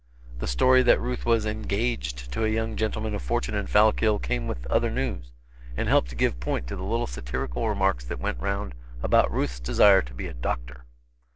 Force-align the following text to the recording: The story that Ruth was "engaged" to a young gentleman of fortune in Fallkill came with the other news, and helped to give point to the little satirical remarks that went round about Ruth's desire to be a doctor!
The 0.39 0.47
story 0.47 0.81
that 0.81 0.99
Ruth 0.99 1.27
was 1.27 1.45
"engaged" 1.45 2.31
to 2.31 2.43
a 2.43 2.47
young 2.49 2.75
gentleman 2.75 3.13
of 3.13 3.21
fortune 3.21 3.53
in 3.53 3.67
Fallkill 3.67 4.17
came 4.17 4.47
with 4.47 4.63
the 4.63 4.73
other 4.73 4.89
news, 4.89 5.31
and 5.77 5.87
helped 5.87 6.09
to 6.09 6.15
give 6.15 6.39
point 6.39 6.65
to 6.69 6.75
the 6.75 6.81
little 6.81 7.05
satirical 7.05 7.69
remarks 7.69 8.03
that 8.05 8.19
went 8.19 8.39
round 8.39 8.73
about 9.03 9.31
Ruth's 9.31 9.59
desire 9.59 10.01
to 10.01 10.13
be 10.15 10.25
a 10.25 10.33
doctor! 10.33 10.85